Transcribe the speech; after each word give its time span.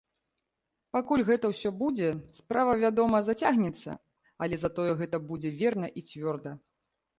Пакуль 0.95 1.23
гэта 1.27 1.45
ўсё 1.51 1.69
будзе, 1.81 2.07
справа, 2.39 2.73
вядома, 2.85 3.21
зацягнецца, 3.29 3.91
але 4.47 4.55
затое 4.65 4.89
гэта 5.05 5.23
будзе 5.29 5.49
верна 5.63 5.87
і 6.01 6.07
цвёрда. 6.11 6.51